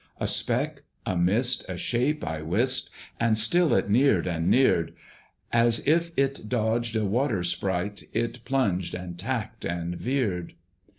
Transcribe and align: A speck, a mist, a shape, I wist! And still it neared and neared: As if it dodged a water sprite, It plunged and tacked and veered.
A 0.19 0.25
speck, 0.25 0.81
a 1.05 1.15
mist, 1.15 1.63
a 1.69 1.77
shape, 1.77 2.25
I 2.25 2.41
wist! 2.41 2.89
And 3.19 3.37
still 3.37 3.71
it 3.75 3.87
neared 3.87 4.25
and 4.25 4.49
neared: 4.49 4.95
As 5.53 5.85
if 5.87 6.09
it 6.17 6.49
dodged 6.49 6.95
a 6.95 7.05
water 7.05 7.43
sprite, 7.43 8.01
It 8.11 8.43
plunged 8.43 8.95
and 8.95 9.15
tacked 9.19 9.63
and 9.63 9.95
veered. 9.95 10.55